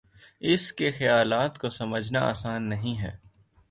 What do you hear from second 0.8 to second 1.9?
خیالات کو